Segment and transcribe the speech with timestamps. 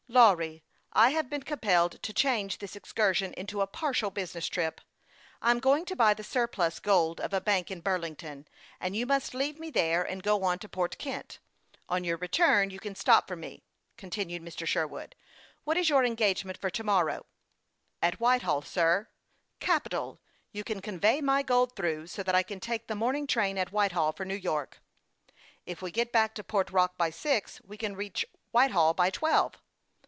[0.11, 0.61] "Lawry,
[0.91, 4.81] I have been compelled to change this excursion into a partial business trip.
[5.41, 8.49] I am going to buy the surplus gold of a bank in Burlington,
[8.81, 11.39] and you must leave me there and go on to Port Kent.
[11.87, 13.63] On your return, you can stop for me,"
[13.95, 14.67] continued Mr.
[14.67, 15.15] Sherwood."
[15.63, 17.25] What is your engagement for to morrow."
[18.01, 19.07] "At Whitehall, sir.""
[19.61, 20.19] Capital!
[20.51, 23.71] You can convey my gold through, so that I can take the morning train at
[23.71, 24.81] Whitehall for New York.""
[25.65, 29.53] If we get back to Port Rock by six, we can reach Whitehall by twelve."